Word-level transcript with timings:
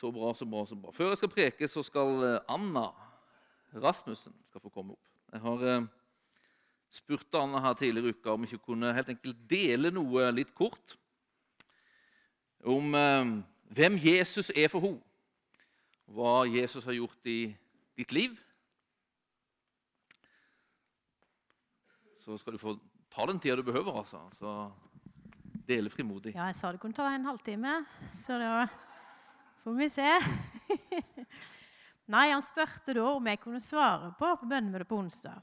Så 0.00 0.08
bra, 0.10 0.34
så 0.34 0.46
bra, 0.48 0.64
så 0.66 0.76
bra. 0.80 0.92
Før 0.96 1.10
jeg 1.12 1.18
skal 1.20 1.28
preke, 1.28 1.66
så 1.68 1.82
skal 1.84 2.22
eh, 2.24 2.38
Anna 2.48 2.86
Rasmussen 3.82 4.32
skal 4.48 4.62
få 4.62 4.72
komme 4.72 4.94
opp. 4.94 5.10
Jeg 5.28 5.42
har 5.44 5.64
eh, 5.68 5.88
spurt 6.96 7.36
Anna 7.36 7.60
her 7.60 7.76
tidligere 7.76 8.08
i 8.08 8.16
uka 8.16 8.32
om 8.32 8.46
ikke 8.48 8.62
kunne 8.70 8.94
helt 8.96 9.12
enkelt 9.12 9.44
dele 9.50 9.92
noe 9.92 10.30
litt 10.32 10.54
kort 10.56 10.96
om 12.64 12.96
eh, 12.96 13.34
hvem 13.76 14.00
Jesus 14.00 14.48
er 14.56 14.72
for 14.72 14.88
henne. 14.88 15.04
Hva 16.08 16.48
Jesus 16.48 16.88
har 16.88 16.96
gjort 16.96 17.28
i 17.28 17.38
ditt 18.00 18.16
liv. 18.16 18.40
Så 22.24 22.40
skal 22.40 22.56
du 22.56 22.64
få 22.64 22.78
ta 23.12 23.28
den 23.28 23.38
tida 23.38 23.60
du 23.60 23.68
behøver, 23.68 24.00
altså. 24.00 24.24
Så 24.40 24.56
dele 25.68 25.92
frimodig. 25.92 26.32
Ja, 26.32 26.48
jeg 26.48 26.56
sa 26.56 26.72
det 26.72 26.80
kunne 26.80 26.96
ta 26.96 27.12
en 27.12 27.28
halvtime, 27.28 27.82
så 28.16 28.40
da 28.40 28.64
får 29.64 29.76
vi 29.78 29.88
se. 29.92 30.10
Nei, 32.10 32.30
han 32.32 32.42
spurte 32.42 32.94
da 32.96 33.06
om 33.12 33.28
jeg 33.30 33.40
kunne 33.42 33.60
svare 33.62 34.12
på 34.18 34.30
på 34.40 34.48
bønnemøtet 34.50 34.88
på 34.90 34.98
onsdag. 34.98 35.42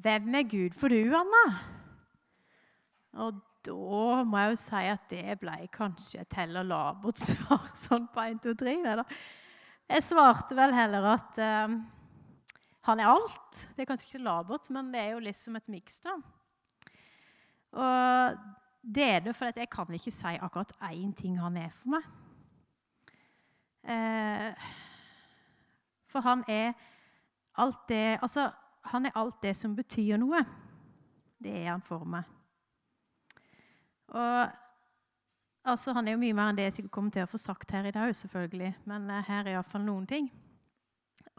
Hvem 0.00 0.34
er 0.34 0.46
Gud 0.48 0.78
for 0.78 0.92
du, 0.92 1.00
Anna? 1.14 1.42
Og 3.24 3.42
da 3.64 4.22
må 4.26 4.40
jeg 4.40 4.52
jo 4.52 4.60
si 4.60 4.84
at 4.90 5.04
det 5.12 5.36
ble 5.40 5.56
kanskje 5.72 6.22
et 6.24 6.38
heller 6.40 6.66
labert 6.66 7.20
svar 7.26 7.68
sånn 7.78 8.08
på 8.12 8.24
1, 8.24 8.40
2, 8.46 8.54
3. 8.64 8.76
Nei. 8.84 9.04
Jeg 9.94 10.06
svarte 10.06 10.56
vel 10.56 10.72
heller 10.74 11.10
at 11.12 11.38
eh, 11.44 11.76
han 12.88 13.00
er 13.00 13.12
alt. 13.12 13.62
Det 13.76 13.84
er 13.84 13.88
kanskje 13.88 14.10
ikke 14.10 14.24
labert, 14.24 14.72
men 14.74 14.90
det 14.92 15.00
er 15.02 15.14
jo 15.14 15.22
liksom 15.24 15.60
et 15.60 15.70
miks, 15.72 16.00
da. 16.04 16.16
Og 17.74 18.42
det 18.84 19.06
er 19.08 19.24
det 19.24 19.32
fordi 19.36 19.64
jeg 19.64 19.72
kan 19.72 19.96
ikke 19.96 20.12
si 20.12 20.34
akkurat 20.36 20.74
én 20.90 21.12
ting 21.16 21.38
han 21.40 21.56
er 21.60 21.72
for 21.76 21.96
meg. 21.96 22.12
Eh, 23.84 24.68
for 26.08 26.24
han 26.24 26.44
er 26.48 26.72
alt 27.60 27.88
det 27.88 28.18
Altså, 28.22 28.48
han 28.84 29.06
er 29.06 29.16
alt 29.18 29.42
det 29.42 29.56
som 29.56 29.76
betyr 29.76 30.16
noe. 30.20 30.40
Det 31.40 31.52
er 31.52 31.70
han 31.70 31.84
for 31.84 32.04
meg. 32.08 32.24
Og 34.14 34.50
altså, 35.64 35.92
Han 35.92 36.08
er 36.08 36.12
jo 36.12 36.22
mye 36.22 36.36
mer 36.36 36.52
enn 36.52 36.56
det 36.58 36.68
jeg 36.68 36.76
sikkert 36.78 36.94
kommer 36.96 37.14
til 37.14 37.26
å 37.26 37.30
få 37.30 37.38
sagt 37.38 37.70
her 37.70 37.84
i 37.88 37.94
dag, 37.94 38.16
selvfølgelig. 38.16 38.74
Men 38.88 39.10
uh, 39.10 39.22
her 39.26 39.44
er 39.44 39.56
iallfall 39.56 39.84
noen 39.84 40.06
ting. 40.06 40.30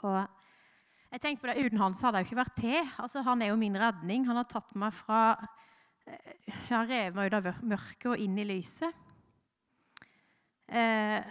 Og 0.04 0.20
jeg 1.12 1.22
tenkte 1.22 1.42
på 1.42 1.52
det, 1.52 1.66
Uten 1.66 1.80
han 1.80 1.96
så 1.96 2.08
hadde 2.08 2.22
jeg 2.22 2.26
jo 2.26 2.30
ikke 2.32 2.44
vært 2.44 2.58
til. 2.60 2.94
Altså, 3.00 3.22
Han 3.22 3.42
er 3.42 3.54
jo 3.54 3.60
min 3.62 3.80
redning. 3.80 4.28
Han 4.28 4.42
har 4.42 4.50
tatt 4.50 4.76
meg 4.76 4.94
fra 4.94 5.22
Jeg 6.06 6.70
har 6.70 6.86
revet 6.90 7.16
meg 7.18 7.32
ut 7.32 7.38
av 7.40 7.64
mørket 7.66 8.12
og 8.12 8.22
inn 8.22 8.38
i 8.38 8.46
lyset. 8.46 9.04
Uh, 10.70 11.22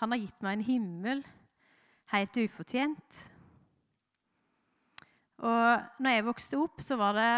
han 0.00 0.14
har 0.14 0.20
gitt 0.22 0.44
meg 0.44 0.56
en 0.56 0.64
himmel 0.64 1.24
helt 2.10 2.38
ufortjent. 2.40 3.18
Og 5.44 6.00
når 6.02 6.16
jeg 6.16 6.26
vokste 6.26 6.60
opp, 6.60 6.80
så 6.84 6.96
var 7.00 7.16
det 7.16 7.32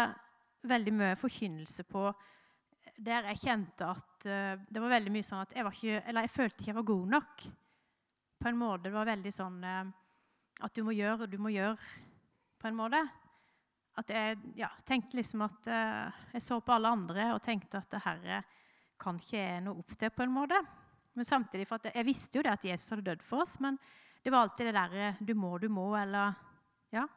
veldig 0.67 0.93
mye 0.95 1.17
forkynnelse 1.19 1.83
på 1.87 2.07
der 3.03 3.25
jeg 3.31 3.41
kjente 3.41 3.87
at 3.89 4.27
uh, 4.29 4.53
det 4.69 4.81
var 4.81 4.93
veldig 4.93 5.11
mye 5.11 5.25
sånn 5.25 5.41
at 5.43 5.55
jeg 5.57 5.65
ikke 5.65 6.13
jeg 6.13 6.31
følte 6.31 6.61
ikke 6.61 6.71
jeg 6.71 6.77
var 6.77 6.89
god 6.91 7.11
nok. 7.15 7.45
På 8.43 8.51
en 8.51 8.59
måte. 8.59 8.83
Det 8.85 8.93
var 8.93 9.09
veldig 9.09 9.33
sånn 9.33 9.59
uh, 9.63 9.83
at 10.63 10.75
du 10.75 10.83
må 10.85 10.95
gjøre, 10.95 11.27
du 11.27 11.39
må 11.41 11.51
gjøre, 11.51 11.79
på 12.61 12.69
en 12.69 12.77
måte. 12.77 13.01
At 13.99 14.09
jeg 14.09 14.37
ja, 14.57 14.69
tenkte 14.87 15.19
liksom 15.19 15.43
at 15.45 15.67
uh, 15.69 16.23
Jeg 16.33 16.45
så 16.45 16.59
på 16.63 16.73
alle 16.73 16.93
andre 16.95 17.27
og 17.35 17.43
tenkte 17.45 17.81
at 17.81 17.91
det 17.91 18.03
herre 18.05 18.39
kan 19.03 19.19
ikke 19.19 19.37
jeg 19.37 19.63
nå 19.65 19.73
opp 19.81 19.97
til, 19.99 20.13
på 20.13 20.23
en 20.23 20.33
måte. 20.33 20.61
Men 21.13 21.25
samtidig, 21.25 21.67
for 21.69 21.83
jeg 21.93 22.05
visste 22.05 22.39
jo 22.39 22.43
det 22.45 22.55
at 22.55 22.65
Jesus 22.65 22.89
hadde 22.89 23.05
dødd 23.05 23.25
for 23.25 23.43
oss, 23.43 23.59
men 23.61 23.77
det 24.23 24.31
var 24.31 24.45
alltid 24.45 24.69
det 24.69 24.75
derre 24.77 25.11
du 25.19 25.33
må, 25.37 25.57
du 25.57 25.69
må, 25.69 25.91
eller 25.97 26.33
Ja. 26.93 27.07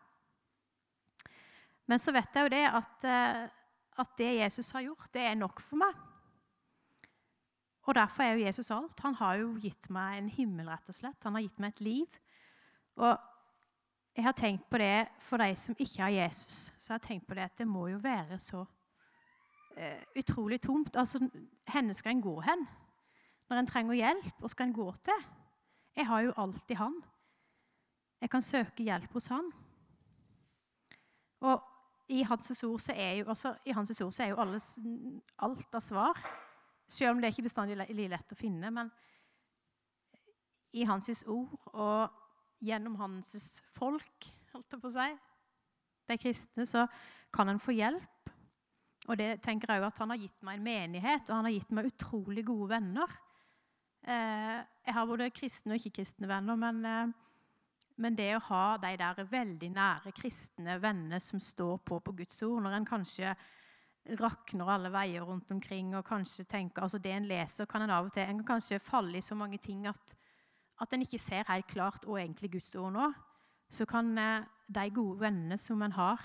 Men 1.86 2.00
så 2.02 2.12
vet 2.12 2.34
jeg 2.34 2.42
jo 2.42 2.50
det 2.50 2.64
at, 2.66 3.04
eh, 3.06 3.48
at 3.98 4.18
det 4.18 4.36
Jesus 4.40 4.70
har 4.74 4.82
gjort, 4.82 5.12
det 5.14 5.22
er 5.22 5.34
nok 5.38 5.60
for 5.60 5.78
meg. 5.78 5.94
Og 7.86 7.94
derfor 7.94 8.22
er 8.22 8.32
jo 8.32 8.44
Jesus 8.44 8.70
alt. 8.70 9.00
Han 9.00 9.14
har 9.14 9.36
jo 9.36 9.52
gitt 9.62 9.90
meg 9.94 10.18
en 10.18 10.28
himmel, 10.28 10.66
rett 10.68 10.88
og 10.90 10.94
slett. 10.94 11.22
Han 11.22 11.36
har 11.38 11.44
gitt 11.44 11.60
meg 11.62 11.74
et 11.74 11.84
liv. 11.86 12.18
Og 12.96 13.14
jeg 14.16 14.24
har 14.24 14.32
tenkt 14.32 14.66
på 14.70 14.80
det 14.82 15.06
for 15.22 15.38
de 15.38 15.54
som 15.60 15.76
ikke 15.78 16.02
har 16.02 16.10
Jesus. 16.16 16.72
Så 16.78 16.90
jeg 16.90 16.94
har 16.96 17.04
tenkt 17.06 17.28
på 17.28 17.36
det 17.38 17.44
at 17.46 17.58
det 17.58 17.68
må 17.68 17.86
jo 17.92 18.00
være 18.02 18.40
så 18.42 18.64
uh, 18.64 20.02
utrolig 20.18 20.58
tomt. 20.64 20.96
Altså, 20.96 21.20
Henne 21.68 21.94
skal 21.94 22.16
en 22.16 22.24
gå 22.24 22.40
hen 22.40 22.66
når 23.48 23.60
en 23.60 23.68
trenger 23.70 23.98
hjelp. 23.98 24.42
Og 24.42 24.50
skal 24.50 24.68
en 24.68 24.76
gå 24.76 24.86
til? 25.06 25.24
Jeg 25.96 26.06
har 26.06 26.26
jo 26.26 26.34
alltid 26.36 26.76
han. 26.76 26.98
Jeg 28.20 28.30
kan 28.30 28.42
søke 28.42 28.84
hjelp 28.84 29.12
hos 29.12 29.30
han. 29.32 29.48
Og 31.40 31.62
i 32.08 32.22
hans 32.22 32.62
ord 32.64 32.80
så 32.80 32.94
er 32.94 33.12
jo, 33.20 33.28
altså, 33.28 33.54
hans 33.74 34.00
ord 34.00 34.12
så 34.12 34.22
er 34.22 34.32
jo 34.32 34.40
alles, 34.40 34.78
alt 35.38 35.74
av 35.74 35.80
svar. 35.80 36.20
Selv 36.88 37.16
om 37.16 37.20
det 37.20 37.32
ikke 37.32 37.48
bestandig 37.48 37.76
er 37.78 38.08
lett 38.08 38.32
å 38.32 38.38
finne. 38.38 38.70
Men 38.70 38.90
i 40.76 40.84
hans 40.86 41.24
ord 41.26 41.70
og 41.72 42.22
gjennom 42.64 42.96
hans 43.00 43.60
folk, 43.74 44.28
holdt 44.52 44.72
jeg 44.72 44.82
på 44.82 44.90
å 44.90 44.94
si, 44.94 45.08
de 46.06 46.18
kristne, 46.20 46.66
så 46.66 46.86
kan 47.34 47.50
en 47.50 47.60
få 47.60 47.74
hjelp. 47.76 48.30
Og 49.06 49.18
det 49.18 49.40
tenker 49.44 49.70
jeg 49.70 49.82
også 49.82 49.94
at 49.94 50.02
Han 50.02 50.12
har 50.14 50.22
gitt 50.22 50.42
meg 50.46 50.58
en 50.58 50.66
menighet, 50.66 51.28
og 51.28 51.36
han 51.36 51.46
har 51.46 51.54
gitt 51.54 51.72
meg 51.74 51.90
utrolig 51.90 52.44
gode 52.46 52.70
venner. 52.74 53.12
Eh, 54.06 54.58
jeg 54.86 54.94
har 54.94 55.06
både 55.10 55.32
kristne 55.34 55.74
og 55.74 55.80
ikke-kristne 55.82 56.28
venner, 56.30 56.58
men, 56.60 56.84
eh, 56.86 57.08
men, 57.98 58.14
det 58.14 58.36
å 58.36 58.44
ha 58.52 58.76
de 58.78 58.92
der 59.00 59.24
veldig 59.26 59.70
nære 59.74 60.12
kristne 60.14 60.76
vennene 60.78 61.18
som 61.20 61.40
står 61.42 61.78
på 61.78 61.98
på 62.00 62.14
Guds 62.20 62.42
ord, 62.46 62.62
når 62.62 62.76
en 62.76 62.86
kanskje 62.86 63.34
rakner 64.20 64.70
alle 64.70 64.92
veier 64.94 65.26
rundt 65.26 65.50
omkring 65.50 65.96
og 65.96 66.06
kanskje 66.06 66.44
tenker, 66.46 66.82
altså 66.82 66.98
Det 66.98 67.10
en 67.10 67.26
leser, 67.26 67.66
kan 67.66 67.82
en 67.82 67.90
av 67.90 68.06
og 68.06 68.12
til 68.12 68.22
en 68.22 68.38
kan 68.38 68.54
kanskje 68.54 68.78
falle 68.78 69.18
i 69.18 69.20
så 69.20 69.34
mange 69.34 69.58
ting 69.58 69.86
at, 69.86 70.14
at 70.80 70.92
en 70.92 71.02
ikke 71.02 71.18
ser 71.18 71.44
helt 71.48 71.66
klart 71.66 72.04
hva 72.06 72.20
egentlig 72.20 72.52
Guds 72.52 72.74
ord 72.76 72.92
nå. 72.92 73.12
Så 73.68 73.86
kan 73.86 74.16
eh, 74.18 74.44
de 74.68 74.90
gode 74.90 75.20
vennene 75.20 75.58
som 75.58 75.82
en 75.82 75.92
har, 75.92 76.20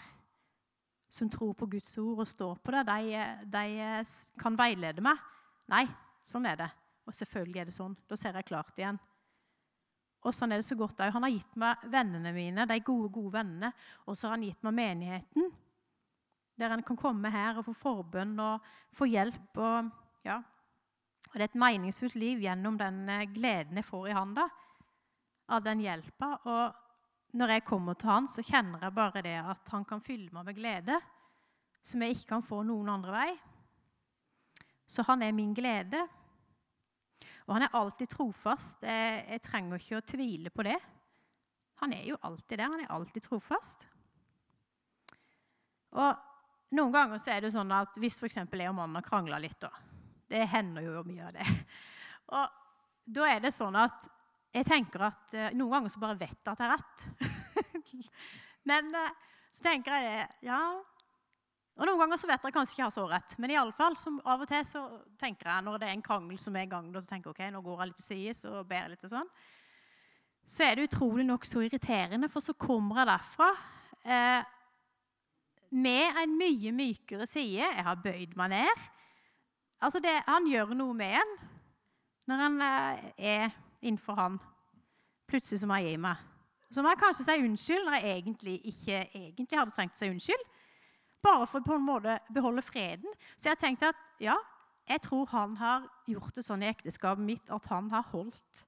som 1.10 1.30
tror 1.30 1.54
på 1.54 1.66
Guds 1.66 1.98
ord 1.98 2.20
og 2.20 2.28
står 2.28 2.62
på 2.62 2.72
det, 2.72 2.86
de, 2.86 3.26
de 3.50 4.06
kan 4.38 4.56
veilede 4.56 5.02
meg. 5.02 5.18
Nei, 5.68 5.88
sånn 6.22 6.46
er 6.46 6.56
det. 6.56 6.70
Og 7.08 7.16
selvfølgelig 7.18 7.62
er 7.62 7.70
det 7.70 7.76
sånn. 7.76 7.96
Da 8.10 8.18
ser 8.20 8.38
jeg 8.38 8.48
klart 8.48 8.78
igjen. 8.80 9.00
Og 10.22 10.36
sånn 10.38 10.54
er 10.54 10.62
det 10.62 10.68
så 10.68 10.78
godt 10.78 11.02
òg. 11.02 11.14
Han 11.16 11.26
har 11.26 11.34
gitt 11.34 11.56
meg 11.60 11.86
vennene 11.90 12.34
mine, 12.36 12.68
de 12.70 12.78
gode, 12.86 13.10
gode 13.14 13.34
vennene. 13.40 13.72
Og 14.06 14.18
så 14.18 14.28
har 14.28 14.38
han 14.38 14.46
gitt 14.46 14.66
meg 14.68 14.78
menigheten, 14.78 15.50
der 16.62 16.76
en 16.76 16.86
kan 16.86 17.00
komme 17.00 17.32
her 17.34 17.58
og 17.58 17.66
få 17.66 17.74
forbønn 17.74 18.36
og 18.44 18.68
få 18.98 19.08
hjelp. 19.10 19.58
Og, 19.58 19.90
ja. 20.28 20.38
og 21.32 21.34
det 21.34 21.48
er 21.48 21.50
et 21.50 21.62
meningsfullt 21.64 22.20
liv 22.22 22.44
gjennom 22.46 22.78
den 22.78 23.02
eh, 23.10 23.26
gleden 23.34 23.82
jeg 23.82 23.88
får 23.88 24.12
i 24.12 24.18
han 24.20 24.36
da, 24.38 24.46
av 25.58 25.66
den 25.66 25.82
hjelpa. 25.82 26.36
Og 26.46 27.40
når 27.42 27.56
jeg 27.56 27.66
kommer 27.66 27.98
til 27.98 28.12
han, 28.12 28.30
så 28.30 28.46
kjenner 28.46 28.86
jeg 28.86 28.98
bare 29.00 29.26
det 29.26 29.40
at 29.42 29.74
han 29.74 29.88
kan 29.90 30.06
fylle 30.06 30.30
meg 30.36 30.52
med 30.52 30.60
glede 30.60 31.02
som 31.82 32.04
jeg 32.04 32.14
ikke 32.14 32.36
kan 32.36 32.46
få 32.46 32.62
noen 32.66 32.92
andre 32.94 33.16
vei. 33.16 33.30
Så 34.86 35.06
han 35.08 35.24
er 35.26 35.34
min 35.34 35.54
glede. 35.56 36.04
Og 37.52 37.58
han 37.58 37.66
er 37.66 37.74
alltid 37.76 38.08
trofast. 38.08 38.80
Jeg, 38.88 39.24
jeg 39.28 39.44
trenger 39.44 39.82
ikke 39.82 39.98
å 40.00 40.06
tvile 40.08 40.52
på 40.56 40.64
det. 40.64 40.78
Han 41.84 41.92
er 41.92 42.06
jo 42.08 42.16
alltid 42.24 42.62
der. 42.62 42.70
Han 42.72 42.84
er 42.86 42.94
alltid 42.96 43.26
trofast. 43.26 43.84
Og 46.00 46.78
noen 46.78 46.94
ganger 46.96 47.20
så 47.20 47.34
er 47.34 47.44
det 47.44 47.52
sånn 47.52 47.74
at 47.76 48.00
hvis 48.00 48.22
f.eks. 48.22 48.40
jeg 48.40 48.70
og 48.70 48.78
mannen 48.78 48.96
har 48.96 49.04
krangla 49.04 49.42
litt, 49.44 49.60
da 49.60 49.72
Det 50.32 50.46
hender 50.48 50.86
jo 50.86 51.04
mye 51.04 51.28
av 51.28 51.36
det. 51.36 51.48
Og 52.40 52.56
da 53.20 53.28
er 53.28 53.44
det 53.44 53.52
sånn 53.52 53.76
at 53.76 54.08
jeg 54.56 54.70
tenker 54.72 55.04
at 55.10 55.36
uh, 55.36 55.50
Noen 55.52 55.76
ganger 55.76 55.92
så 55.92 56.00
bare 56.00 56.20
vet 56.22 56.32
jeg 56.32 56.54
at 56.54 56.64
jeg 56.64 56.72
har 56.72 56.80
rett. 56.80 57.04
Men 58.72 58.96
uh, 58.96 59.12
så 59.52 59.68
tenker 59.68 60.00
jeg 60.00 60.26
Ja, 60.48 60.62
Noen 62.02 62.10
ganger 62.10 62.18
så 62.18 62.28
vet 62.32 62.42
dere 62.42 62.54
kanskje 62.56 62.74
ikke 62.74 62.86
har 62.88 62.94
så 62.96 63.02
rett, 63.06 63.34
men 63.38 63.52
i 63.54 63.56
alle 63.62 63.74
fall, 63.78 63.94
som 63.94 64.16
av 64.26 64.42
og 64.42 64.48
til 64.50 64.64
så 64.66 64.80
tenker 65.22 65.46
jeg 65.52 65.66
når 65.68 65.76
det 65.78 65.86
er 65.86 65.94
en 65.94 66.02
krangel 66.02 66.38
som 66.42 66.56
er 66.58 66.64
i 66.66 66.70
gang, 66.72 66.88
så 66.96 67.12
tenker 67.12 67.30
jeg 67.30 67.36
ok, 67.36 67.42
nå 67.54 67.60
går 67.62 67.76
jeg 67.78 67.90
litt 67.92 68.00
til 68.00 68.06
sides 68.08 68.40
og 68.50 68.64
ber 68.72 68.88
litt 68.90 69.04
og 69.06 69.12
sånn, 69.12 69.28
så 70.50 70.64
er 70.66 70.80
det 70.80 70.88
utrolig 70.88 71.28
nok 71.28 71.46
så 71.46 71.62
irriterende, 71.62 72.26
for 72.34 72.42
så 72.42 72.56
kommer 72.58 73.04
jeg 73.04 73.10
derfra 73.12 73.50
eh, 74.02 74.50
med 75.78 76.18
en 76.24 76.34
mye 76.40 76.74
mykere 76.80 77.28
side. 77.30 77.70
Jeg 77.70 77.86
har 77.86 78.02
bøyd 78.02 78.34
meg 78.40 78.50
ned. 78.56 78.82
Altså 79.86 80.02
det, 80.02 80.16
Han 80.26 80.50
gjør 80.50 80.74
noe 80.80 80.98
med 80.98 81.20
en 81.20 81.38
når 82.32 82.42
han 82.42 82.58
eh, 82.66 83.06
er 83.36 83.54
innenfor 83.78 84.18
han. 84.18 84.42
Plutselig 85.30 85.62
så 85.62 85.70
må 85.70 85.78
jeg 85.78 85.94
gi 85.94 86.02
meg. 86.02 86.26
Så 86.74 86.82
må 86.82 86.96
jeg 86.96 87.04
kanskje 87.06 87.28
si 87.30 87.38
unnskyld 87.46 87.86
når 87.86 88.00
jeg 88.00 88.18
egentlig 88.18 88.58
ikke 88.74 89.06
egentlig 89.06 89.62
hadde 89.62 89.78
trengt 89.78 89.94
å 90.00 90.02
si 90.02 90.10
unnskyld. 90.10 90.50
Bare 91.22 91.46
for 91.48 91.64
på 91.66 91.76
en 91.78 91.86
måte 91.86 92.18
beholde 92.34 92.64
freden. 92.66 93.12
Så 93.36 93.52
jeg 93.52 93.62
tenkte 93.62 93.92
at 93.92 94.12
ja, 94.24 94.38
jeg 94.90 95.04
tror 95.06 95.30
han 95.32 95.56
har 95.60 95.86
gjort 96.10 96.36
det 96.36 96.44
sånn 96.46 96.66
i 96.66 96.72
ekteskapet 96.72 97.24
mitt 97.24 97.54
at 97.54 97.70
han 97.72 97.92
har 97.94 98.08
holdt 98.12 98.66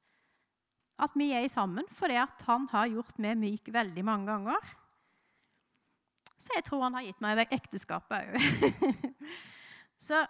at 1.04 1.16
vi 1.18 1.32
er 1.34 1.48
sammen, 1.52 1.88
fordi 1.92 2.18
at 2.22 2.44
han 2.48 2.68
har 2.72 2.92
gjort 2.92 3.18
meg 3.22 3.40
myk 3.42 3.72
veldig 3.74 4.04
mange 4.06 4.30
ganger. 4.30 4.74
Så 6.38 6.54
jeg 6.58 6.66
tror 6.68 6.86
han 6.86 6.98
har 6.98 7.06
gitt 7.08 7.22
meg 7.24 7.42
ekteskapet 7.56 8.30
òg. 8.30 8.48
så, 10.08 10.22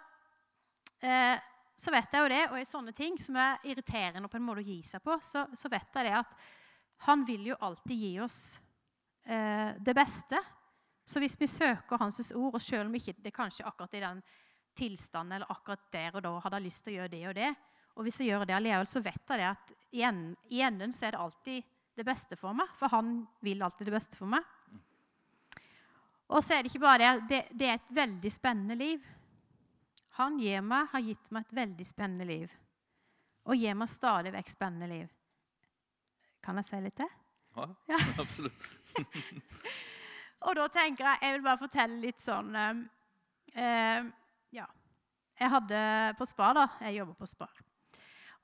eh, 1.03 1.35
så 1.75 1.93
vet 1.93 2.15
jeg 2.15 2.23
jo 2.23 2.31
det, 2.31 2.41
og 2.51 2.59
i 2.61 2.67
sånne 2.69 2.93
ting 2.95 3.17
som 3.21 3.37
er 3.41 3.63
irriterende 3.67 4.29
på 4.31 4.39
en 4.39 4.45
måte 4.45 4.63
å 4.63 4.67
gi 4.67 4.79
seg 4.87 5.03
på, 5.03 5.17
så, 5.25 5.45
så 5.57 5.71
vet 5.73 5.89
jeg 5.89 6.09
det 6.09 6.17
at 6.21 6.35
han 7.07 7.25
vil 7.27 7.49
jo 7.51 7.59
alltid 7.59 8.05
gi 8.05 8.13
oss 8.23 8.39
eh, 9.25 9.73
det 9.83 9.95
beste. 9.97 10.39
Så 11.05 11.19
hvis 11.19 11.35
vi 11.39 11.47
søker 11.51 11.99
Hans 11.99 12.31
ord, 12.31 12.55
og 12.55 12.61
selv 12.61 12.87
om 12.87 12.95
ikke 12.95 13.15
det 13.19 13.33
kanskje 13.35 13.65
akkurat 13.67 13.93
i 13.93 14.03
den 14.03 14.23
tilstanden 14.75 15.35
eller 15.37 15.51
akkurat 15.51 15.91
der 15.93 16.15
og 16.15 16.23
da 16.25 16.31
hadde 16.39 16.59
jeg 16.59 16.65
lyst 16.65 16.83
til 16.85 16.93
å 16.93 16.95
gjøre 16.95 17.13
det 17.13 17.23
og 17.29 17.35
det, 17.37 17.51
og 17.93 18.07
hvis 18.07 18.19
jeg 18.19 18.31
gjør 18.31 18.45
det 18.49 18.55
allikevel, 18.57 18.89
så 18.89 19.01
vet 19.05 19.29
jeg 19.29 19.41
det 19.41 19.49
at 19.51 19.73
i 19.93 20.61
enden 20.65 20.93
så 20.95 21.05
er 21.07 21.13
det 21.13 21.21
alltid 21.21 21.73
det 21.93 22.05
beste 22.07 22.37
for 22.39 22.57
meg. 22.57 22.71
For 22.79 22.89
han 22.89 23.19
vil 23.45 23.61
alltid 23.61 23.89
det 23.89 23.93
beste 23.93 24.17
for 24.17 24.31
meg. 24.33 24.41
Og 26.33 26.41
så 26.41 26.55
er 26.55 26.63
det 26.63 26.71
ikke 26.71 26.81
bare 26.81 27.03
det. 27.03 27.27
Det, 27.29 27.41
det 27.59 27.69
er 27.69 27.77
et 27.77 27.93
veldig 27.93 28.31
spennende 28.33 28.77
liv. 28.79 29.03
Han 30.17 30.39
gir 30.41 30.61
meg, 30.65 30.89
har 30.91 31.05
gitt 31.05 31.31
meg 31.33 31.45
et 31.45 31.57
veldig 31.61 31.85
spennende 31.85 32.25
liv. 32.29 32.57
Og 33.49 33.59
gir 33.59 33.77
meg 33.77 33.91
stadig 33.91 34.33
vekk 34.33 34.49
spennende 34.53 34.89
liv. 34.89 35.13
Kan 36.43 36.57
jeg 36.59 36.69
si 36.69 36.81
litt 36.81 36.97
til? 36.97 37.11
Ja, 37.53 37.69
ja. 37.93 37.99
absolutt. 38.23 38.69
og 40.43 40.55
da 40.59 40.67
tenker 40.71 41.07
jeg 41.07 41.19
Jeg 41.21 41.35
vil 41.35 41.45
bare 41.45 41.61
fortelle 41.61 41.99
litt 42.01 42.21
sånn 42.21 42.55
eh, 42.55 44.01
Ja. 44.53 44.67
Jeg 45.39 45.49
hadde 45.49 45.83
på 46.17 46.25
Spar, 46.29 46.53
da. 46.55 46.67
Jeg 46.85 46.99
jobber 46.99 47.17
på 47.17 47.27
Spar. 47.27 47.61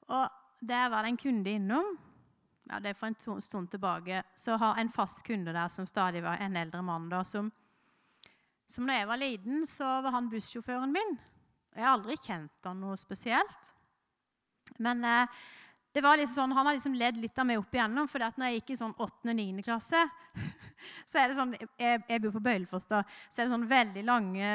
Og 0.09 0.39
der 0.59 0.89
var 0.89 1.05
det 1.05 1.13
en 1.13 1.19
kunde 1.21 1.51
innom. 1.53 1.97
Ja, 2.69 2.79
det 2.81 2.91
er 2.91 2.97
for 2.97 3.09
en 3.09 3.41
stund 3.41 3.69
tilbake. 3.69 4.23
Så 4.35 4.57
har 4.57 4.77
en 4.77 4.91
fast 4.93 5.23
kunde 5.25 5.53
der 5.53 5.69
som 5.69 5.87
stadig 5.87 6.23
var 6.23 6.41
en 6.41 6.57
eldre 6.57 6.81
mann. 6.83 7.09
da, 7.09 7.23
som, 7.23 7.51
som 8.67 8.87
da 8.87 8.97
jeg 8.99 9.07
var 9.07 9.21
liten, 9.21 9.65
så 9.65 10.01
var 10.01 10.11
han 10.17 10.29
bussjåføren 10.29 10.93
min. 10.93 11.17
Jeg 11.75 11.85
har 11.85 11.95
aldri 11.95 12.17
kjent 12.17 12.65
han 12.65 12.81
noe 12.81 12.97
spesielt. 12.97 13.73
Men 14.77 15.03
eh, 15.05 15.39
det 15.99 16.05
var 16.05 16.19
liksom 16.19 16.35
sånn, 16.37 16.53
han 16.55 16.67
har 16.69 16.77
liksom 16.77 16.93
ledd 16.95 17.17
litt 17.19 17.39
av 17.41 17.47
meg 17.49 17.59
opp 17.59 17.73
igjennom. 17.75 18.07
For 18.07 18.23
når 18.23 18.45
jeg 18.47 18.61
gikk 18.61 18.69
i 18.71 18.77
sånn 18.79 18.93
8.-9. 18.95 19.63
klasse, 19.65 20.03
så 21.09 21.19
er 21.19 21.27
det 21.27 21.35
sånn, 21.35 21.51
jeg, 21.59 22.03
jeg 22.07 22.23
bor 22.23 22.37
på 22.37 22.43
Bøylefoss, 22.45 22.87
da, 22.87 23.01
så 23.27 23.41
er 23.41 23.49
det 23.49 23.51
sånn 23.51 23.67
veldig 23.67 24.03
lange, 24.07 24.53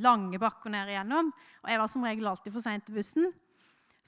lange 0.00 0.40
bakker 0.40 0.72
ned 0.72 0.94
igjennom. 0.94 1.28
Og 1.60 1.68
jeg 1.74 1.82
var 1.82 1.92
som 1.92 2.08
regel 2.08 2.32
alltid 2.32 2.56
for 2.56 2.64
seint 2.64 2.88
til 2.88 2.96
bussen. 2.96 3.28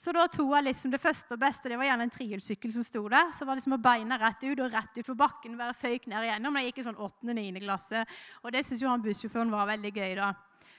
Så 0.00 0.14
da 0.16 0.24
tok 0.32 0.54
jeg 0.54 0.64
liksom 0.70 0.94
det 0.94 1.02
første 1.02 1.36
og 1.36 1.42
beste. 1.42 1.68
Det 1.68 1.76
var 1.76 1.90
gjerne 1.90 2.06
en 2.08 2.12
trihjulssykkel 2.14 2.72
som 2.72 2.86
sto 2.86 3.02
der. 3.12 3.34
Så 3.36 3.44
var 3.44 3.58
liksom 3.58 3.76
beina 3.84 4.16
rett 4.22 4.46
ut 4.46 4.62
og 4.64 4.72
rett 4.72 4.96
ut 4.96 5.10
på 5.10 5.18
bakken. 5.18 5.58
Bare 5.60 5.76
føyk 5.76 6.08
ned 6.08 6.24
igjennom. 6.24 6.56
Da 6.56 6.62
jeg 6.64 6.72
gikk 6.72 6.80
i 6.80 6.86
sånn 6.86 7.02
8.-9. 7.04 7.60
klasse. 7.60 8.06
Og 8.40 8.54
det 8.54 8.64
syns 8.64 8.80
jo 8.80 8.88
han 8.88 9.04
bussjåføren 9.04 9.52
var 9.52 9.68
veldig 9.68 9.92
gøy. 9.92 10.14
da. 10.16 10.30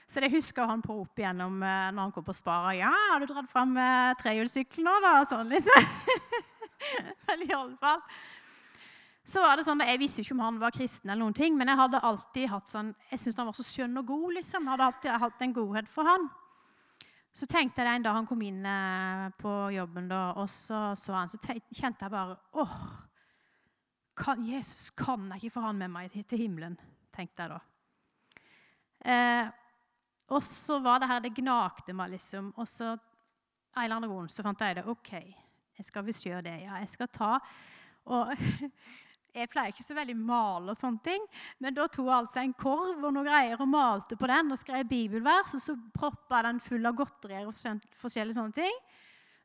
Så 0.06 0.20
det 0.20 0.32
husker 0.32 0.68
han 0.68 0.82
på 0.84 0.98
opp 1.02 1.18
igjennom 1.18 1.62
eh, 1.62 1.88
når 1.94 2.02
han 2.06 2.12
kom 2.14 2.26
på 2.26 2.34
Spara. 2.36 2.74
'Ja, 2.76 2.90
har 2.90 3.22
du 3.22 3.26
dratt 3.30 3.50
fram 3.50 3.76
eh, 3.76 4.12
trehjulssykkelen 4.20 4.88
nå, 4.88 4.98
da?' 5.04 5.24
Sånn 5.30 5.48
liksom. 5.48 5.88
Vel, 7.28 7.46
i 7.46 7.54
alle 7.54 7.76
fall. 7.80 8.02
Så 9.24 9.40
var 9.40 9.56
det 9.56 9.64
sånn, 9.64 9.80
Jeg 9.86 10.00
visste 10.02 10.22
ikke 10.24 10.34
om 10.34 10.42
han 10.42 10.58
var 10.58 10.74
kristen, 10.74 11.10
eller 11.10 11.22
noen 11.22 11.36
ting, 11.36 11.56
men 11.56 11.70
jeg 11.70 11.78
hadde 11.78 12.02
alltid 12.02 12.50
hatt 12.50 12.68
sånn, 12.68 12.90
jeg 13.10 13.20
syntes 13.22 13.38
han 13.38 13.48
var 13.48 13.56
så 13.56 13.66
skjønn 13.66 14.00
og 14.00 14.06
god. 14.06 14.32
liksom. 14.40 14.66
Jeg 14.66 14.74
hadde 14.74 14.88
alltid 14.90 15.20
hatt 15.22 15.44
en 15.46 15.54
godhet 15.54 15.88
for 15.88 16.10
han. 16.10 16.28
Så 17.32 17.46
tenkte 17.48 17.80
jeg 17.80 17.88
det 17.88 17.94
en 17.96 18.04
dag 18.04 18.18
han 18.18 18.28
kom 18.28 18.42
inn 18.44 18.66
eh, 18.66 19.28
på 19.40 19.52
jobben, 19.72 20.10
da, 20.10 20.34
og 20.36 20.50
så 20.52 20.90
så 20.98 21.14
han, 21.16 21.30
så 21.32 21.38
kjente 21.40 22.04
jeg 22.04 22.12
bare 22.12 22.36
åh, 22.60 22.74
kan, 24.18 24.42
Jesus, 24.44 24.90
kan 24.90 25.30
jeg 25.32 25.46
ikke 25.46 25.54
få 25.54 25.64
han 25.70 25.78
med 25.80 25.94
meg 25.94 26.12
til 26.28 26.42
himmelen? 26.44 26.76
tenkte 27.12 27.44
jeg 27.44 27.52
da. 27.52 27.58
Eh, 29.04 29.48
og 30.32 30.42
så 30.46 30.78
var 30.82 31.02
det 31.02 31.10
her 31.10 31.22
det 31.24 31.34
gnagde 31.36 31.94
meg, 31.96 32.14
liksom. 32.16 32.52
Og 32.56 32.68
så 32.68 32.92
en 32.92 33.84
eller 33.84 33.98
annen 33.98 34.12
grunn 34.12 34.32
så 34.32 34.44
fant 34.44 34.60
jeg 34.64 34.78
det. 34.78 34.86
OK, 34.88 35.12
jeg 35.78 35.86
skal 35.88 36.04
visst 36.06 36.26
gjøre 36.26 36.46
det. 36.48 36.58
Ja, 36.64 36.80
jeg 36.82 36.92
skal 36.92 37.10
ta 37.12 37.36
og 38.10 38.32
Jeg 39.32 39.48
pleier 39.48 39.72
ikke 39.72 39.84
så 39.84 39.94
veldig 39.96 40.14
male 40.20 40.74
og 40.74 40.76
sånne 40.76 41.00
ting, 41.06 41.22
men 41.64 41.72
da 41.72 41.86
tok 41.88 42.04
jeg 42.04 42.16
altså 42.18 42.42
en 42.42 42.50
korv 42.52 42.98
og 43.00 43.14
noen 43.16 43.24
greier 43.24 43.62
og 43.64 43.70
malte 43.72 44.18
på 44.20 44.28
den 44.28 44.52
og 44.52 44.58
skrev 44.60 44.84
bibelvers, 44.90 45.54
og 45.56 45.62
så 45.64 45.76
proppa 45.96 46.42
den 46.44 46.60
full 46.60 46.84
av 46.84 46.98
godterier 46.98 47.48
og 47.48 47.56
forskjellige 47.96 48.36
sånne 48.36 48.58
ting. 48.58 48.76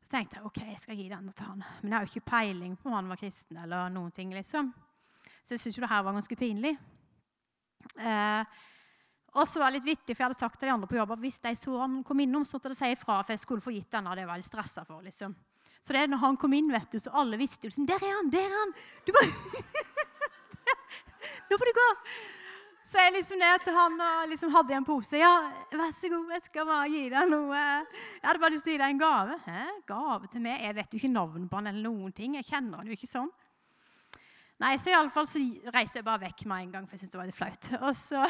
Så 0.04 0.12
tenkte 0.12 0.36
jeg 0.36 0.44
ok, 0.44 0.60
jeg 0.74 0.82
skal 0.82 1.00
gi 1.00 1.06
den 1.08 1.32
til 1.32 1.48
han. 1.48 1.64
Men 1.80 1.88
jeg 1.88 1.96
har 1.96 2.04
jo 2.04 2.12
ikke 2.12 2.30
peiling 2.34 2.76
på 2.76 2.90
om 2.90 2.98
han 2.98 3.08
var 3.08 3.20
kristen. 3.22 3.56
eller 3.64 3.88
noen 3.94 4.12
ting, 4.12 4.36
liksom. 4.36 4.68
Så 5.40 5.56
jeg 5.56 5.62
syntes 5.62 5.78
jo 5.78 5.86
det 5.86 5.90
her 5.94 6.04
var 6.04 6.18
ganske 6.18 6.36
pinlig. 6.36 6.74
Eh, 7.96 8.60
og 9.34 9.48
så 9.48 9.60
var 9.60 9.70
det 9.70 9.80
litt 9.80 9.90
vittig, 9.90 10.14
for 10.14 10.24
jeg 10.24 10.30
hadde 10.30 10.40
sagt 10.40 10.58
til 10.58 10.70
de 10.70 10.74
andre 10.74 10.88
på 10.88 10.96
jobb 10.96 11.12
at 11.14 11.22
hvis 11.22 11.42
de 11.44 11.52
så 11.58 11.74
han 11.82 11.98
kom 12.06 12.22
innom, 12.24 12.46
så 12.48 12.56
måtte 12.56 12.72
de 12.72 12.78
si 12.78 12.88
ifra, 12.94 13.20
for 13.22 13.34
jeg 13.34 13.42
skulle 13.42 13.64
få 13.64 13.74
gitt 13.74 13.92
denne. 13.92 14.16
det 14.16 14.24
var 14.24 14.38
jeg 14.38 14.44
litt 14.44 14.50
stressa 14.50 14.86
for, 14.88 15.04
liksom. 15.04 15.36
Så 15.84 15.94
det 15.94 16.02
er 16.02 16.10
når 16.10 16.24
han 16.24 16.40
kom 16.40 16.56
inn, 16.56 16.72
vet 16.72 16.90
du, 16.90 16.98
så 17.00 17.12
alle 17.16 17.40
visste 17.40 17.66
jo 17.66 17.70
liksom, 17.70 17.86
'Der 17.86 18.02
er 18.02 18.16
han! 18.16 18.30
Der 18.30 18.48
er 18.48 18.56
han!' 18.56 18.74
Du 19.06 19.12
bare 19.12 19.28
Nå 21.48 21.56
får 21.56 21.70
du 21.70 21.76
gå! 21.76 21.88
Så 22.88 22.96
jeg 22.96 23.12
liksom 23.12 23.36
ned 23.36 23.64
til 23.64 23.74
han 23.76 24.00
og 24.00 24.30
liksom 24.30 24.52
hadde 24.52 24.74
en 24.74 24.84
pose. 24.84 25.18
'Ja, 25.20 25.52
vær 25.72 25.90
så 25.92 26.08
god, 26.08 26.30
jeg 26.32 26.42
skal 26.42 26.66
bare 26.66 26.88
gi 26.88 27.02
deg 27.12 27.28
noe.' 27.28 27.52
Jeg 27.52 28.24
hadde 28.24 28.40
bare 28.40 28.54
lyst 28.54 28.64
til 28.64 28.72
å 28.72 28.76
gi 28.76 28.80
deg 28.80 28.94
en 28.94 29.02
gave. 29.02 29.36
Hæ? 29.44 29.64
Gave 29.86 30.30
til 30.32 30.40
meg? 30.40 30.62
Jeg 30.64 30.74
vet 30.74 30.92
jo 30.92 31.00
ikke 31.02 31.12
navnet 31.12 31.50
på 31.50 31.60
han 31.60 31.66
eller 31.66 31.84
noen 31.84 32.14
ting. 32.16 32.38
Jeg 32.40 32.48
kjenner 32.48 32.80
han 32.80 32.88
jo 32.88 32.96
ikke 32.96 33.10
sånn. 33.10 33.28
Nei, 34.58 34.72
så 34.78 34.90
iallfall 34.90 35.26
så 35.30 35.38
reiser 35.70 36.00
jeg 36.00 36.06
bare 36.06 36.24
vekk 36.24 36.44
med 36.50 36.64
en 36.64 36.72
gang, 36.72 36.86
for 36.88 36.96
jeg 36.96 37.04
syntes 37.04 37.12
det 37.14 37.20
var 37.20 37.28
litt 37.28 37.38
flaut. 37.38 37.68
Og 37.78 37.92
så, 37.94 38.24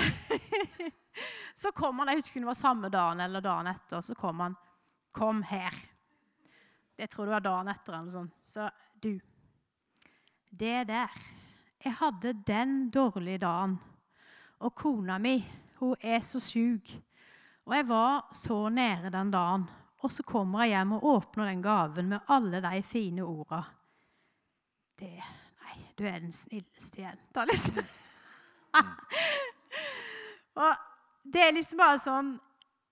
så 1.63 1.73
kom 1.73 2.03
han, 2.03 2.11
jeg 2.13 2.21
husker 2.21 2.45
det 2.45 2.51
var 2.51 2.59
samme 2.59 2.91
dagen 2.93 3.23
eller 3.25 3.45
dagen 3.45 3.71
etter, 3.73 4.05
så 4.05 4.17
kom 4.19 4.45
han. 4.45 4.59
'Kom 5.13 5.43
her.' 5.43 5.87
Jeg 6.99 7.11
tror 7.11 7.25
det 7.25 7.33
var 7.33 7.41
dagen 7.41 7.69
etter. 7.69 7.93
eller 7.93 8.05
noe 8.05 8.13
sånt. 8.13 8.35
Så 8.43 8.71
du 9.01 9.19
Det 10.51 10.87
der 10.89 11.09
Jeg 11.85 11.93
hadde 11.95 12.33
den 12.47 12.91
dårlige 12.91 13.39
dagen. 13.39 13.79
Og 14.61 14.75
kona 14.75 15.19
mi, 15.19 15.47
hun 15.79 15.95
er 16.01 16.21
så 16.21 16.41
sjuk. 16.41 16.91
Og 17.67 17.75
jeg 17.75 17.89
var 17.89 18.29
så 18.33 18.69
nede 18.69 19.11
den 19.11 19.31
dagen. 19.31 19.69
Og 20.03 20.13
så 20.13 20.23
kommer 20.23 20.65
jeg 20.65 20.69
hjem 20.69 20.93
og 20.93 21.05
åpner 21.05 21.47
den 21.47 21.63
gaven 21.63 22.09
med 22.09 22.21
alle 22.29 22.61
de 22.61 22.83
fine 22.83 23.23
orda. 23.23 23.63
Det 24.99 25.23
du 25.99 26.05
er 26.07 26.21
den 26.23 26.35
snilleste 26.35 27.03
jenta, 27.03 27.45
liksom. 27.49 27.83
og 30.63 30.85
det 31.25 31.43
er 31.45 31.57
liksom 31.57 31.81
bare 31.81 31.99
sånn 32.03 32.37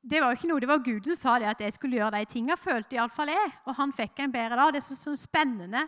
det 0.07 0.21
var 0.23 0.31
jo 0.31 0.39
ikke 0.39 0.49
noe, 0.51 0.63
det 0.63 0.69
var 0.71 0.85
Gud 0.87 1.09
som 1.09 1.17
sa 1.19 1.33
det 1.43 1.49
at 1.51 1.63
jeg 1.65 1.75
skulle 1.75 1.99
gjøre 1.99 2.21
de 2.21 2.29
tinga, 2.31 2.55
følte 2.55 2.95
iallfall 2.95 3.33
jeg. 3.33 3.49
Og 3.67 3.75
han 3.75 3.95
fikk 3.97 4.21
en 4.23 4.31
bedre 4.31 4.59
dag. 4.59 4.71
Det 4.71 4.79
er 4.79 4.85
så, 4.87 4.95
så, 4.95 5.17
spennende. 5.19 5.83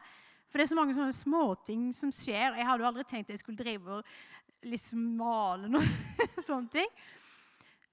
For 0.51 0.59
det 0.59 0.65
er 0.65 0.71
så 0.73 0.79
mange 0.79 0.97
sånne 0.97 1.15
småting 1.15 1.85
som 1.95 2.11
skjer. 2.11 2.57
Jeg 2.59 2.67
hadde 2.67 2.83
jo 2.83 2.89
aldri 2.89 3.05
tenkt 3.07 3.31
jeg 3.31 3.39
skulle 3.39 3.61
drive 3.61 4.01
og 4.01 4.67
liksom 4.67 5.05
male 5.21 5.71
noe 5.71 5.87
sånne 6.49 6.67
ting. 6.73 6.91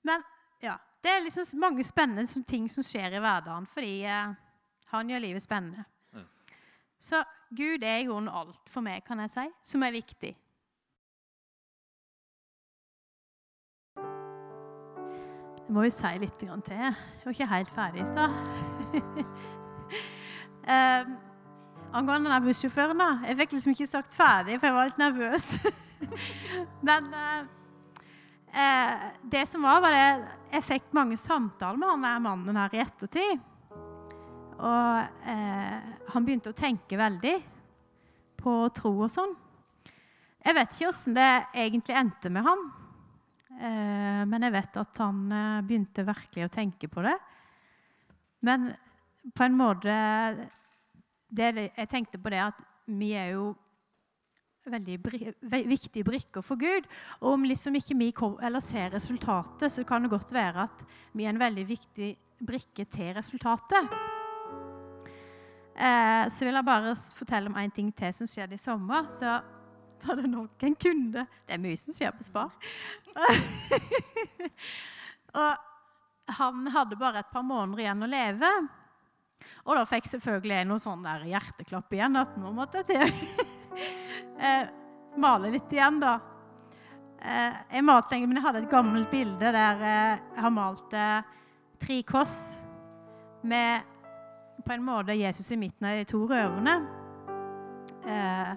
Men 0.08 0.25
ja, 0.65 0.79
det 1.05 1.13
er 1.13 1.22
liksom 1.27 1.62
mange 1.62 1.86
spennende 1.86 2.44
ting 2.50 2.65
som 2.74 2.86
skjer 2.86 3.13
i 3.13 3.22
hverdagen 3.22 3.70
fordi 3.70 3.94
eh, 4.10 4.34
han 4.96 5.12
gjør 5.12 5.25
livet 5.27 5.46
spennende. 5.46 5.86
Ja. 6.15 6.25
Så 6.98 7.22
Gud 7.54 7.84
er 7.84 8.02
i 8.02 8.08
grunnen 8.08 8.32
alt 8.34 8.72
for 8.72 8.82
meg, 8.86 9.04
kan 9.06 9.20
jeg 9.22 9.32
si, 9.34 9.46
som 9.64 9.84
er 9.86 9.94
viktig. 9.96 10.34
Jeg 15.66 15.74
må 15.74 15.86
jo 15.88 15.94
si 15.94 16.12
litt 16.22 16.36
til. 16.38 16.50
Jeg 16.50 16.96
var 17.24 17.34
ikke 17.34 17.48
helt 17.50 17.72
ferdig 17.74 18.04
i 18.04 18.10
stad. 18.10 18.36
um, 20.70 21.16
angående 21.98 22.30
den 22.30 22.46
bussjåføren 22.46 23.02
da. 23.02 23.10
Jeg 23.25 23.40
fikk 23.42 23.56
liksom 23.56 23.74
ikke 23.74 23.90
sagt 23.90 24.14
ferdig, 24.14 24.60
for 24.60 24.70
jeg 24.70 24.78
var 24.78 24.92
litt 24.92 25.02
nervøs. 25.02 25.50
Men 26.88 27.10
uh, 27.14 27.42
uh, 28.54 29.10
det 29.32 29.48
som 29.50 29.66
var, 29.66 29.82
var 29.82 29.96
det 29.96 30.06
Jeg 30.54 30.68
fikk 30.70 30.94
mange 30.94 31.18
samtaler 31.18 31.82
med 31.82 31.94
han 31.94 32.06
der 32.06 32.24
mannen 32.30 32.62
her 32.62 32.78
i 32.78 32.86
ettertid. 32.86 33.42
Og 34.56 35.28
eh, 35.28 35.92
han 36.14 36.26
begynte 36.26 36.54
å 36.54 36.58
tenke 36.58 37.00
veldig 37.00 37.36
på 38.40 38.54
tro 38.76 38.94
og 39.04 39.12
sånn. 39.12 39.34
Jeg 40.46 40.54
vet 40.54 40.76
ikke 40.76 40.90
åssen 40.92 41.16
det 41.18 41.30
egentlig 41.58 41.98
endte 41.98 42.32
med 42.32 42.46
han. 42.46 42.66
Eh, 43.56 44.22
men 44.30 44.46
jeg 44.46 44.54
vet 44.56 44.80
at 44.82 45.02
han 45.02 45.22
eh, 45.34 45.62
begynte 45.66 46.06
virkelig 46.08 46.48
å 46.48 46.54
tenke 46.54 46.90
på 46.92 47.04
det. 47.06 47.16
Men 48.46 48.70
på 49.34 49.46
en 49.46 49.58
måte 49.58 49.94
det, 51.36 51.72
Jeg 51.76 51.90
tenkte 51.90 52.20
på 52.22 52.30
det 52.30 52.44
at 52.44 52.60
vi 52.86 53.16
er 53.18 53.34
jo 53.34 53.56
veldig 54.70 54.98
bri, 55.02 55.22
viktige 55.42 56.06
brikker 56.06 56.46
for 56.46 56.60
Gud. 56.62 56.86
Og 57.22 57.34
om 57.34 57.48
liksom 57.48 57.76
ikke 57.78 57.98
vi 57.98 58.12
kom, 58.16 58.38
ser 58.62 58.94
resultatet, 58.94 59.72
så 59.72 59.84
kan 59.84 60.06
det 60.06 60.14
godt 60.14 60.34
være 60.34 60.68
at 60.70 60.86
vi 61.14 61.26
er 61.26 61.34
en 61.34 61.42
veldig 61.42 61.66
viktig 61.68 62.12
brikke 62.46 62.86
til 62.86 63.14
resultatet. 63.18 64.15
Eh, 65.75 66.27
så 66.32 66.46
vil 66.46 66.55
jeg 66.55 66.67
bare 66.67 66.96
fortelle 66.96 67.51
om 67.51 67.58
en 67.60 67.75
ting 67.75 67.91
til 67.96 68.13
som 68.15 68.27
skjedde 68.29 68.55
i 68.55 68.62
sommer. 68.62 69.10
Så 69.12 69.36
var 70.05 70.22
det 70.22 70.29
nok 70.32 70.63
en 70.63 70.75
kunde 70.75 71.25
Det 71.25 71.55
er 71.55 71.62
mye 71.62 71.77
som 71.79 71.96
skjer 71.96 72.13
på 72.15 72.24
Spar. 72.24 72.51
og 75.41 75.51
han 76.39 76.67
hadde 76.74 77.00
bare 77.00 77.22
et 77.22 77.32
par 77.32 77.46
måneder 77.46 77.84
igjen 77.84 78.05
å 78.05 78.10
leve. 78.10 78.51
Og 79.65 79.75
da 79.75 79.84
fikk 79.89 80.08
selvfølgelig 80.10 80.60
jeg 80.60 80.67
noe 80.70 80.82
sånn 80.82 81.03
der 81.05 81.25
hjerteklapp 81.27 81.94
igjen. 81.94 82.15
At 82.22 82.38
nå 82.39 82.53
måtte 82.55 82.82
jeg 82.82 82.88
til 82.94 83.03
eh, 84.48 84.72
male 85.22 85.51
litt 85.53 85.75
igjen, 85.75 86.00
da. 86.03 86.13
Eh, 87.20 87.51
jeg 87.75 87.86
malte 87.86 88.22
men 88.22 88.39
jeg 88.39 88.46
hadde 88.46 88.63
et 88.63 88.72
gammelt 88.72 89.10
bilde 89.12 89.51
der 89.55 89.75
eh, 89.82 90.24
jeg 90.36 90.46
har 90.46 90.53
malt 90.53 90.91
tre 91.82 91.98
kors 92.08 92.38
med 93.46 93.95
på 94.66 94.74
en 94.74 94.86
måte 94.86 95.14
Jesus 95.14 95.52
i 95.52 95.58
midten 95.60 95.88
av 95.88 96.00
de 96.00 96.08
to 96.10 96.24
røverne. 96.30 96.76
Eh, 98.06 98.52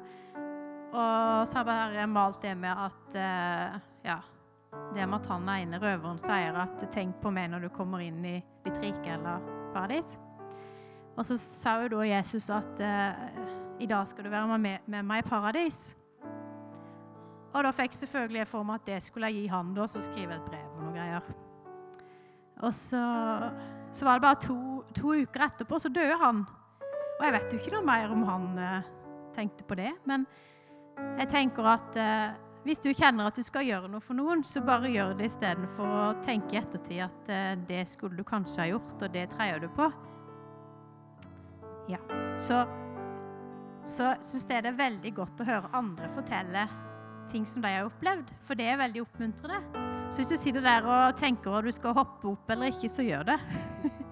og 0.88 1.49
så 1.49 1.61
har 1.61 1.65
jeg 1.65 1.69
bare 1.69 2.07
malt 2.09 2.43
det 2.43 2.55
med 2.57 2.85
at 2.87 3.17
eh, 3.21 3.79
Ja, 4.09 4.19
det 4.95 5.05
med 5.09 5.19
at 5.19 5.29
han 5.29 5.49
ene 5.53 5.81
røveren 5.81 6.19
sier 6.21 6.57
at 6.57 6.85
'tenk 6.93 7.21
på 7.23 7.31
meg 7.31 7.50
når 7.50 7.67
du 7.67 7.69
kommer 7.69 8.00
inn 8.00 8.25
i 8.25 8.38
ditt 8.65 8.79
rike 8.81 9.12
eller 9.12 9.41
paradis'. 9.75 10.17
Og 11.17 11.27
så 11.27 11.37
sa 11.37 11.83
jo 11.83 11.88
da 11.88 12.07
Jesus 12.07 12.50
at 12.50 12.81
eh, 12.81 13.12
'i 13.81 13.87
dag 13.87 14.09
skal 14.09 14.25
du 14.25 14.31
være 14.31 14.59
med, 14.59 14.79
med 14.87 15.03
meg 15.03 15.25
i 15.25 15.29
paradis'. 15.29 15.95
Og 17.55 17.65
da 17.65 17.71
fikk 17.71 17.93
selvfølgelig 17.93 18.38
jeg 18.38 18.49
for 18.49 18.62
meg 18.62 18.75
at 18.75 18.87
det 18.87 19.03
skulle 19.03 19.27
jeg 19.27 19.35
gi 19.35 19.47
han 19.47 19.75
da, 19.75 19.87
så 19.87 20.00
skrive 20.00 20.35
et 20.35 20.43
brev 20.47 20.77
og 20.77 20.83
noe 20.83 20.93
greier. 20.93 21.21
Og 22.61 22.75
så, 22.75 23.03
så 23.93 24.05
var 24.05 24.19
det 24.19 24.23
bare 24.23 24.41
to, 24.41 24.67
to, 24.97 25.14
uker 25.23 25.47
etterpå, 25.49 25.80
så 25.83 25.90
døde 25.92 26.16
han. 26.21 26.45
Og 27.18 27.25
jeg 27.26 27.35
vet 27.35 27.52
jo 27.52 27.61
ikke 27.61 27.75
noe 27.75 27.87
mer 27.87 28.12
om 28.14 28.26
han 28.28 28.50
eh, 28.62 28.90
tenkte 29.37 29.66
på 29.68 29.78
det. 29.78 29.92
Men 30.09 30.26
jeg 31.18 31.30
tenker 31.33 31.66
at 31.75 31.99
eh, 31.99 32.37
hvis 32.66 32.83
du 32.85 32.90
kjenner 32.92 33.30
at 33.30 33.38
du 33.38 33.45
skal 33.47 33.66
gjøre 33.66 33.90
noe 33.90 34.02
for 34.04 34.18
noen, 34.18 34.42
så 34.47 34.62
bare 34.64 34.90
gjør 34.92 35.14
det 35.18 35.30
istedenfor 35.30 35.88
å 35.88 36.09
tenke 36.25 36.57
i 36.57 36.61
ettertid 36.61 37.04
at 37.07 37.30
eh, 37.33 37.54
det 37.68 37.85
skulle 37.90 38.18
du 38.18 38.26
kanskje 38.26 38.64
ha 38.64 38.68
gjort, 38.73 38.97
og 39.00 39.14
det 39.14 39.28
treier 39.35 39.62
du 39.62 39.68
på. 39.76 39.90
Ja, 41.88 42.00
Så, 42.37 42.66
så 43.88 44.12
syns 44.21 44.45
jeg 44.50 44.66
det 44.66 44.75
er 44.75 44.83
veldig 44.83 45.14
godt 45.16 45.40
å 45.40 45.47
høre 45.49 45.71
andre 45.73 46.11
fortelle 46.12 46.66
ting 47.33 47.47
som 47.49 47.64
de 47.64 47.71
har 47.73 47.88
opplevd, 47.88 48.28
for 48.45 48.59
det 48.59 48.66
er 48.68 48.80
veldig 48.80 49.04
oppmuntrende. 49.07 49.87
Så 50.09 50.23
hvis 50.23 50.33
du 50.33 50.37
sitter 50.40 50.64
der 50.64 50.87
og 50.88 51.16
tenker 51.21 51.59
at 51.59 51.66
du 51.66 51.73
skal 51.73 51.97
hoppe 51.97 52.30
opp 52.30 52.52
eller 52.52 52.73
ikke, 52.73 52.88
så 52.92 53.04
gjør 53.04 53.26
det. 53.28 53.38